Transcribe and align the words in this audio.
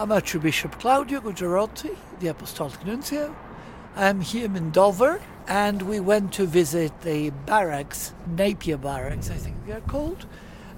I'm 0.00 0.10
Archbishop 0.12 0.80
Claudio 0.80 1.20
Gugerotti, 1.20 1.94
the 2.20 2.28
Apostolic 2.28 2.86
Nuncio. 2.86 3.36
I'm 3.94 4.22
here 4.22 4.46
in 4.46 4.70
Dover, 4.70 5.20
and 5.46 5.82
we 5.82 6.00
went 6.00 6.32
to 6.32 6.46
visit 6.46 7.02
the 7.02 7.28
barracks, 7.44 8.14
Napier 8.26 8.78
Barracks, 8.78 9.28
I 9.28 9.34
think 9.34 9.56
they're 9.66 9.82
called. 9.82 10.24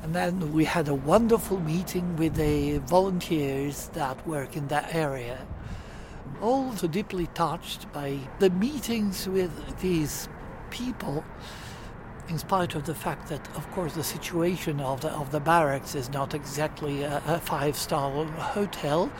And 0.03 0.12
then 0.12 0.53
we 0.53 0.64
had 0.64 0.88
a 0.88 0.95
wonderful 0.96 1.61
meeting 1.61 2.16
with 2.16 2.35
the 2.35 2.79
volunteers 2.79 3.90
that 3.93 4.27
work 4.27 4.57
in 4.57 4.66
that 4.69 4.93
area. 4.93 5.46
All 6.41 6.70
Also 6.70 6.89
deeply 6.89 7.29
touched 7.29 7.93
by 7.93 8.18
the 8.41 8.50
meetings 8.50 9.29
with 9.29 9.52
these 9.79 10.29
people 10.70 11.23
in 12.33 12.39
spite 12.39 12.75
of 12.75 12.87
the 12.87 12.95
fact 12.95 13.29
that, 13.29 13.46
of 13.57 13.71
course, 13.73 13.93
the 13.93 14.03
situation 14.03 14.80
of 14.80 15.03
the, 15.03 15.11
of 15.11 15.30
the 15.33 15.39
barracks 15.39 15.95
is 15.95 16.09
not 16.09 16.33
exactly 16.33 17.03
a, 17.03 17.23
a 17.27 17.39
five 17.39 17.77
star 17.77 18.25
hotel, 18.25 19.12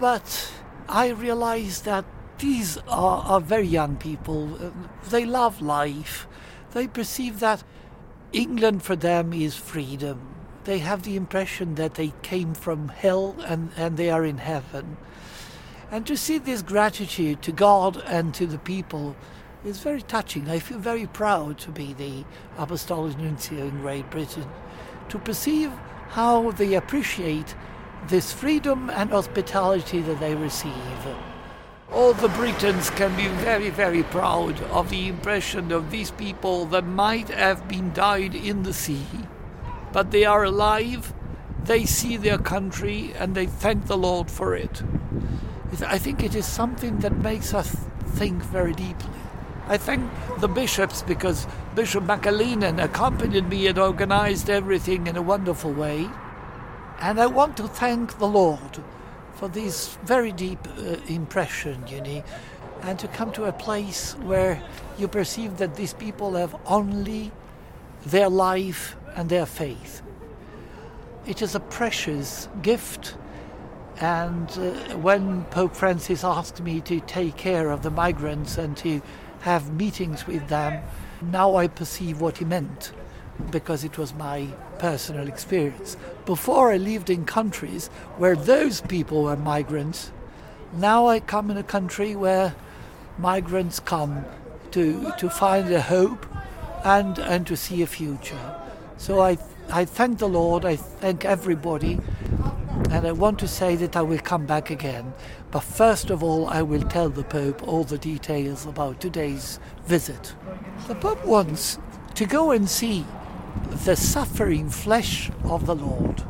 but 0.00 0.50
I 0.88 1.08
realized 1.08 1.84
that 1.84 2.06
these 2.38 2.78
are, 2.88 3.22
are 3.26 3.40
very 3.42 3.66
young 3.66 3.96
people. 3.96 4.72
They 5.10 5.26
love 5.26 5.60
life. 5.60 6.26
They 6.72 6.86
perceive 6.88 7.40
that 7.40 7.62
England 8.32 8.82
for 8.84 8.96
them 8.96 9.34
is 9.34 9.54
freedom. 9.54 10.34
They 10.64 10.78
have 10.78 11.02
the 11.02 11.16
impression 11.16 11.74
that 11.74 11.96
they 11.96 12.14
came 12.22 12.54
from 12.54 12.88
hell 12.88 13.36
and, 13.44 13.70
and 13.76 13.98
they 13.98 14.08
are 14.08 14.24
in 14.24 14.38
heaven. 14.38 14.96
And 15.90 16.06
to 16.06 16.16
see 16.16 16.38
this 16.38 16.62
gratitude 16.62 17.42
to 17.42 17.52
God 17.52 18.02
and 18.06 18.32
to 18.34 18.46
the 18.46 18.58
people 18.58 19.14
is 19.64 19.78
very 19.80 20.02
touching. 20.02 20.48
I 20.48 20.58
feel 20.58 20.78
very 20.78 21.06
proud 21.06 21.58
to 21.58 21.70
be 21.70 21.92
the 21.92 22.24
Apostolic 22.56 23.18
Nuncio 23.18 23.66
in 23.66 23.80
Great 23.80 24.10
Britain, 24.10 24.46
to 25.08 25.18
perceive 25.18 25.70
how 26.10 26.50
they 26.52 26.74
appreciate 26.74 27.54
this 28.08 28.32
freedom 28.32 28.90
and 28.90 29.10
hospitality 29.10 30.00
that 30.00 30.20
they 30.20 30.34
receive. 30.34 30.72
All 31.92 32.12
the 32.14 32.28
Britons 32.28 32.88
can 32.90 33.14
be 33.16 33.28
very, 33.28 33.68
very 33.68 34.02
proud 34.04 34.62
of 34.64 34.90
the 34.90 35.08
impression 35.08 35.72
of 35.72 35.90
these 35.90 36.10
people 36.12 36.64
that 36.66 36.86
might 36.86 37.28
have 37.28 37.68
been 37.68 37.92
died 37.92 38.34
in 38.34 38.62
the 38.62 38.72
sea, 38.72 39.06
but 39.92 40.10
they 40.10 40.24
are 40.24 40.44
alive, 40.44 41.12
they 41.64 41.84
see 41.84 42.16
their 42.16 42.38
country, 42.38 43.12
and 43.18 43.34
they 43.34 43.46
thank 43.46 43.86
the 43.86 43.98
Lord 43.98 44.30
for 44.30 44.54
it. 44.54 44.82
I 45.86 45.98
think 45.98 46.22
it 46.22 46.34
is 46.34 46.46
something 46.46 46.98
that 47.00 47.16
makes 47.16 47.52
us 47.52 47.76
think 48.06 48.42
very 48.44 48.72
deeply. 48.72 49.10
I 49.70 49.76
thank 49.76 50.10
the 50.40 50.48
bishops 50.48 51.02
because 51.02 51.46
Bishop 51.76 52.02
McAleenan 52.02 52.82
accompanied 52.82 53.48
me 53.48 53.68
and 53.68 53.78
organized 53.78 54.50
everything 54.50 55.06
in 55.06 55.16
a 55.16 55.22
wonderful 55.22 55.72
way. 55.72 56.10
And 56.98 57.20
I 57.20 57.26
want 57.26 57.56
to 57.58 57.68
thank 57.68 58.18
the 58.18 58.26
Lord 58.26 58.82
for 59.34 59.46
this 59.46 59.96
very 60.02 60.32
deep 60.32 60.58
uh, 60.66 60.96
impression, 61.06 61.84
you 61.86 62.00
know, 62.00 62.24
and 62.82 62.98
to 62.98 63.06
come 63.06 63.30
to 63.30 63.44
a 63.44 63.52
place 63.52 64.14
where 64.22 64.60
you 64.98 65.06
perceive 65.06 65.58
that 65.58 65.76
these 65.76 65.94
people 65.94 66.34
have 66.34 66.56
only 66.66 67.30
their 68.04 68.28
life 68.28 68.96
and 69.14 69.28
their 69.28 69.46
faith. 69.46 70.02
It 71.26 71.42
is 71.42 71.54
a 71.54 71.60
precious 71.60 72.48
gift. 72.60 73.14
And 74.00 74.50
uh, 74.50 74.96
when 74.96 75.44
Pope 75.44 75.76
Francis 75.76 76.24
asked 76.24 76.60
me 76.60 76.80
to 76.80 76.98
take 76.98 77.36
care 77.36 77.70
of 77.70 77.84
the 77.84 77.90
migrants 77.90 78.58
and 78.58 78.76
to 78.78 79.00
have 79.40 79.72
meetings 79.72 80.26
with 80.26 80.48
them. 80.48 80.82
Now 81.22 81.56
I 81.56 81.68
perceive 81.68 82.20
what 82.20 82.38
he 82.38 82.44
meant 82.44 82.92
because 83.50 83.84
it 83.84 83.96
was 83.98 84.14
my 84.14 84.48
personal 84.78 85.28
experience. 85.28 85.96
Before 86.26 86.72
I 86.72 86.76
lived 86.76 87.10
in 87.10 87.24
countries 87.24 87.88
where 88.18 88.36
those 88.36 88.80
people 88.82 89.24
were 89.24 89.36
migrants. 89.36 90.12
Now 90.72 91.06
I 91.06 91.20
come 91.20 91.50
in 91.50 91.56
a 91.56 91.62
country 91.62 92.14
where 92.14 92.54
migrants 93.18 93.80
come 93.80 94.24
to, 94.72 95.12
to 95.18 95.28
find 95.28 95.72
a 95.72 95.80
hope 95.80 96.26
and, 96.84 97.18
and 97.18 97.46
to 97.46 97.56
see 97.56 97.82
a 97.82 97.86
future. 97.86 98.54
So 98.96 99.20
I, 99.20 99.38
I 99.70 99.84
thank 99.84 100.18
the 100.18 100.28
Lord, 100.28 100.64
I 100.64 100.76
thank 100.76 101.24
everybody, 101.24 101.98
and 102.90 103.06
I 103.06 103.12
want 103.12 103.38
to 103.40 103.48
say 103.48 103.76
that 103.76 103.96
I 103.96 104.02
will 104.02 104.18
come 104.18 104.46
back 104.46 104.70
again 104.70 105.12
but 105.50 105.60
first 105.60 106.10
of 106.10 106.22
all, 106.22 106.46
I 106.46 106.62
will 106.62 106.82
tell 106.82 107.08
the 107.08 107.24
Pope 107.24 107.66
all 107.66 107.82
the 107.82 107.98
details 107.98 108.66
about 108.66 109.00
today's 109.00 109.58
visit. 109.84 110.32
The 110.86 110.94
Pope 110.94 111.24
wants 111.26 111.78
to 112.14 112.24
go 112.24 112.52
and 112.52 112.68
see 112.68 113.04
the 113.84 113.96
suffering 113.96 114.70
flesh 114.70 115.30
of 115.42 115.66
the 115.66 115.74
Lord. 115.74 116.22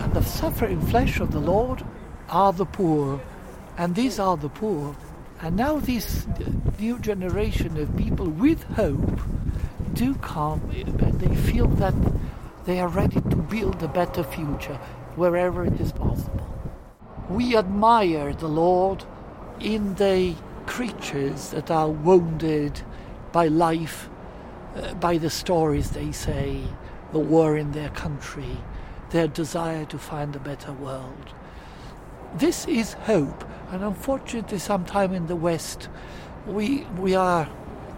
And 0.00 0.12
the 0.14 0.22
suffering 0.22 0.80
flesh 0.80 1.20
of 1.20 1.30
the 1.30 1.38
Lord 1.38 1.84
are 2.28 2.52
the 2.52 2.66
poor. 2.66 3.20
And 3.78 3.94
these 3.94 4.18
are 4.18 4.36
the 4.36 4.48
poor. 4.48 4.96
And 5.40 5.56
now 5.56 5.78
this 5.78 6.26
new 6.80 6.98
generation 6.98 7.76
of 7.76 7.96
people 7.96 8.28
with 8.28 8.64
hope 8.74 9.20
do 9.94 10.14
come 10.16 10.60
and 10.72 11.20
they 11.20 11.36
feel 11.36 11.68
that 11.68 11.94
they 12.64 12.80
are 12.80 12.88
ready 12.88 13.20
to 13.20 13.36
build 13.36 13.80
a 13.82 13.88
better 13.88 14.24
future 14.24 14.80
wherever 15.16 15.64
it 15.64 15.80
is 15.80 15.92
possible 15.92 16.52
we 17.32 17.56
admire 17.56 18.32
the 18.34 18.48
Lord 18.48 19.04
in 19.58 19.94
the 19.94 20.34
creatures 20.66 21.50
that 21.50 21.70
are 21.70 21.88
wounded 21.88 22.82
by 23.32 23.48
life, 23.48 24.10
uh, 24.76 24.94
by 24.94 25.18
the 25.18 25.30
stories 25.30 25.90
they 25.90 26.12
say, 26.12 26.60
the 27.12 27.18
war 27.18 27.56
in 27.56 27.72
their 27.72 27.88
country, 27.90 28.58
their 29.10 29.28
desire 29.28 29.84
to 29.86 29.98
find 29.98 30.34
a 30.36 30.40
better 30.40 30.72
world. 30.72 31.32
This 32.34 32.66
is 32.66 32.94
hope, 32.94 33.44
and 33.70 33.82
unfortunately, 33.82 34.58
sometime 34.58 35.12
in 35.12 35.26
the 35.26 35.36
West, 35.36 35.88
we, 36.46 36.82
we 36.98 37.14
are 37.14 37.48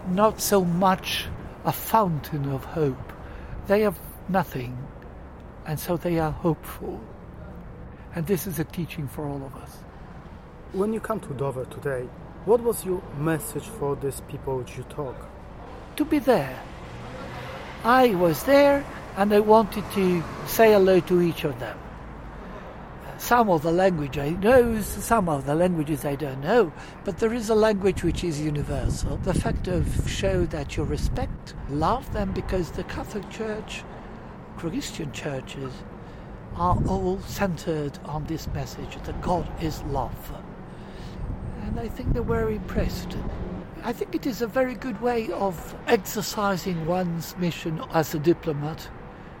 not 0.09 0.39
so 0.39 0.63
much 0.63 1.25
a 1.63 1.71
fountain 1.71 2.51
of 2.51 2.63
hope. 2.63 3.13
They 3.67 3.81
have 3.81 3.99
nothing, 4.29 4.77
and 5.65 5.79
so 5.79 5.97
they 5.97 6.19
are 6.19 6.31
hopeful. 6.31 7.01
And 8.13 8.25
this 8.27 8.47
is 8.47 8.59
a 8.59 8.63
teaching 8.63 9.07
for 9.07 9.25
all 9.25 9.43
of 9.45 9.55
us. 9.55 9.77
When 10.73 10.93
you 10.93 10.99
come 10.99 11.19
to 11.21 11.33
Dover 11.33 11.65
today, 11.65 12.07
what 12.45 12.61
was 12.61 12.85
your 12.85 13.01
message 13.17 13.63
for 13.63 13.95
these 13.95 14.21
people 14.27 14.57
which 14.57 14.77
you 14.77 14.83
talk? 14.83 15.15
To 15.97 16.05
be 16.05 16.19
there. 16.19 16.59
I 17.83 18.15
was 18.15 18.43
there 18.43 18.85
and 19.17 19.33
I 19.33 19.39
wanted 19.39 19.83
to 19.93 20.23
say 20.47 20.73
hello 20.73 20.99
to 21.01 21.21
each 21.21 21.43
of 21.43 21.59
them. 21.59 21.77
Some 23.17 23.49
of 23.49 23.63
the 23.63 23.71
language 23.71 24.17
I 24.17 24.31
know, 24.31 24.81
some 24.81 25.29
of 25.29 25.45
the 25.45 25.55
languages 25.55 26.03
I 26.03 26.15
don't 26.15 26.41
know, 26.41 26.73
but 27.05 27.17
there 27.17 27.33
is 27.33 27.49
a 27.49 27.55
language 27.55 28.03
which 28.03 28.23
is 28.23 28.41
universal. 28.41 29.17
The 29.17 29.33
fact 29.33 29.67
of 29.67 30.09
show 30.09 30.45
that 30.47 30.75
you 30.75 30.83
respect, 30.83 31.53
love 31.69 32.11
them, 32.11 32.33
because 32.33 32.71
the 32.71 32.83
Catholic 32.83 33.29
Church, 33.29 33.83
Christian 34.57 35.11
churches, 35.11 35.73
are 36.55 36.77
all 36.87 37.19
centered 37.19 37.99
on 38.05 38.23
this 38.25 38.47
message 38.53 38.97
that 39.03 39.21
God 39.21 39.47
is 39.61 39.81
love. 39.83 40.41
And 41.63 41.79
I 41.79 41.87
think 41.87 42.13
they 42.13 42.21
were 42.21 42.49
impressed. 42.49 43.17
I 43.83 43.91
think 43.91 44.15
it 44.15 44.25
is 44.25 44.41
a 44.41 44.47
very 44.47 44.75
good 44.75 45.01
way 45.01 45.31
of 45.31 45.75
exercising 45.87 46.85
one's 46.85 47.35
mission 47.37 47.81
as 47.93 48.15
a 48.15 48.19
diplomat 48.19 48.89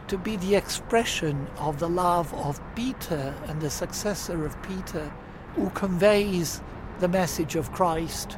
to 0.07 0.17
be 0.17 0.35
the 0.35 0.55
expression 0.55 1.47
of 1.57 1.79
the 1.79 1.89
love 1.89 2.33
of 2.33 2.59
Peter 2.75 3.33
and 3.47 3.61
the 3.61 3.69
successor 3.69 4.45
of 4.45 4.61
Peter, 4.61 5.11
who 5.55 5.69
conveys 5.71 6.61
the 6.99 7.07
message 7.07 7.55
of 7.55 7.71
Christ 7.71 8.37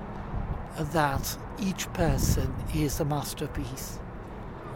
that 0.77 1.37
each 1.59 1.91
person 1.93 2.53
is 2.73 2.99
a 2.99 3.05
masterpiece. 3.05 3.99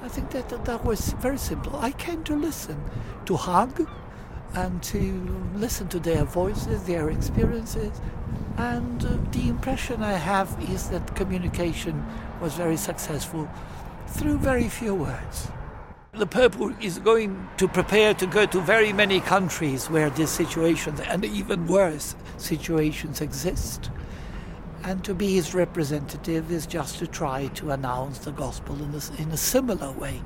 I 0.04 0.08
think 0.08 0.32
that, 0.32 0.66
that, 0.66 0.84
was 0.84 1.14
very 1.14 1.38
simple. 1.38 1.76
I 1.76 1.92
came 1.92 2.24
to 2.24 2.36
listen, 2.36 2.84
to 3.26 3.36
hug, 3.36 3.88
and 4.56 4.82
to 4.84 5.48
listen 5.56 5.88
to 5.90 6.00
their 6.00 6.24
voices, 6.26 6.84
their 6.84 7.12
experiences. 7.12 8.02
And 8.58 9.06
uh, 9.06 9.18
the 9.32 9.48
impression 9.48 10.02
I 10.02 10.14
have 10.14 10.58
is 10.72 10.90
that 10.90 11.16
communication 11.16 12.04
was 12.42 12.56
very 12.56 12.78
successful 12.78 13.48
through 14.08 14.40
very 14.40 14.70
few 14.70 14.96
words. 14.96 15.50
The 16.14 16.26
Pope 16.26 16.56
is 16.82 16.98
going 16.98 17.48
to 17.58 17.68
prepare 17.68 18.14
to 18.16 18.26
go 18.26 18.46
to 18.48 18.60
very 18.60 18.92
many 18.92 19.22
countries 19.22 19.90
where 19.90 20.10
these 20.10 20.32
situations 20.32 21.00
and 21.00 21.24
even 21.24 21.68
worse 21.68 22.16
situations 22.38 23.22
exist. 23.22 23.92
And 24.84 25.04
to 25.04 25.14
be 25.14 25.34
his 25.34 25.54
representative 25.54 26.52
is 26.52 26.66
just 26.66 26.98
to 27.00 27.08
try 27.08 27.48
to 27.48 27.72
announce 27.72 28.20
the 28.20 28.32
gospel 28.32 28.76
in 28.76 28.94
a, 28.94 29.22
in 29.22 29.32
a 29.32 29.38
similar 29.38 29.92
way. 29.92 30.22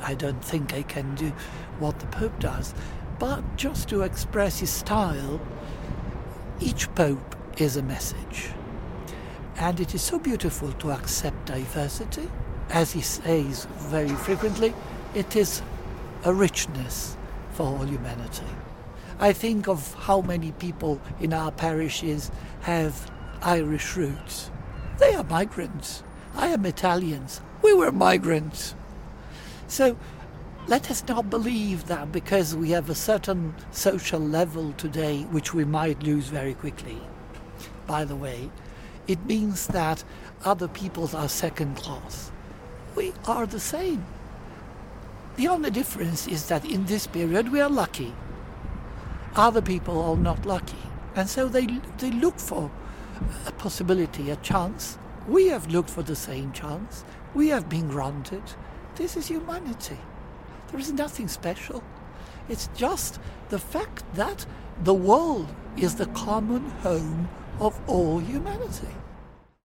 I 0.00 0.14
don't 0.14 0.44
think 0.44 0.74
I 0.74 0.82
can 0.82 1.14
do 1.16 1.32
what 1.78 1.98
the 1.98 2.06
Pope 2.06 2.38
does, 2.38 2.72
but 3.18 3.56
just 3.56 3.88
to 3.88 4.02
express 4.02 4.60
his 4.60 4.70
style, 4.70 5.40
each 6.60 6.94
Pope 6.94 7.34
is 7.58 7.76
a 7.76 7.82
message. 7.82 8.50
And 9.56 9.80
it 9.80 9.94
is 9.94 10.02
so 10.02 10.18
beautiful 10.18 10.72
to 10.72 10.92
accept 10.92 11.46
diversity. 11.46 12.30
As 12.68 12.92
he 12.92 13.00
says 13.00 13.66
very 13.78 14.08
frequently, 14.08 14.74
it 15.14 15.34
is 15.34 15.62
a 16.24 16.32
richness 16.32 17.16
for 17.52 17.66
all 17.66 17.86
humanity. 17.86 18.44
I 19.18 19.32
think 19.32 19.66
of 19.66 19.94
how 19.94 20.20
many 20.20 20.52
people 20.52 21.00
in 21.20 21.32
our 21.32 21.50
parishes 21.50 22.30
have 22.60 23.10
Irish 23.42 23.96
roots. 23.96 24.50
They 24.98 25.14
are 25.14 25.24
migrants. 25.24 26.02
I 26.34 26.48
am 26.48 26.66
Italians. 26.66 27.40
We 27.62 27.74
were 27.74 27.92
migrants. 27.92 28.74
So 29.68 29.96
let 30.66 30.90
us 30.90 31.04
not 31.06 31.30
believe 31.30 31.86
that 31.86 32.12
because 32.12 32.56
we 32.56 32.70
have 32.70 32.90
a 32.90 32.94
certain 32.94 33.54
social 33.70 34.20
level 34.20 34.72
today, 34.72 35.22
which 35.30 35.54
we 35.54 35.64
might 35.64 36.02
lose 36.02 36.26
very 36.28 36.54
quickly, 36.54 36.98
by 37.86 38.04
the 38.04 38.16
way, 38.16 38.50
it 39.06 39.24
means 39.26 39.68
that 39.68 40.02
other 40.44 40.68
peoples 40.68 41.14
are 41.14 41.28
second 41.28 41.76
class. 41.76 42.30
We 42.94 43.12
are 43.26 43.46
the 43.46 43.60
same. 43.60 44.04
The 45.36 45.48
only 45.48 45.70
difference 45.70 46.26
is 46.26 46.48
that 46.48 46.64
in 46.64 46.86
this 46.86 47.06
period 47.06 47.52
we 47.52 47.60
are 47.60 47.70
lucky. 47.70 48.14
Other 49.36 49.62
people 49.62 50.00
are 50.02 50.16
not 50.16 50.46
lucky. 50.46 50.78
And 51.14 51.28
so 51.28 51.46
they, 51.46 51.66
they 51.98 52.10
look 52.10 52.38
for 52.38 52.70
a 53.46 53.52
possibility, 53.52 54.30
a 54.30 54.36
chance. 54.36 54.98
We 55.28 55.48
have 55.48 55.68
looked 55.68 55.90
for 55.90 56.02
the 56.02 56.16
same 56.16 56.52
chance. 56.52 57.04
We 57.34 57.48
have 57.48 57.68
been 57.68 57.88
granted. 57.88 58.42
This 58.94 59.16
is 59.16 59.28
humanity. 59.28 59.98
There 60.70 60.80
is 60.80 60.92
nothing 60.92 61.28
special. 61.28 61.82
It's 62.48 62.68
just 62.76 63.18
the 63.48 63.58
fact 63.58 64.04
that 64.14 64.46
the 64.82 64.94
world 64.94 65.48
is 65.76 65.96
the 65.96 66.06
common 66.06 66.70
home 66.82 67.28
of 67.60 67.78
all 67.86 68.18
humanity. 68.18 68.94